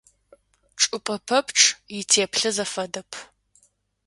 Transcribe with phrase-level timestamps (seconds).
[0.79, 1.63] Чӏыпӏэ пэпчъ
[1.99, 3.11] итеплъэ зэфэдэп.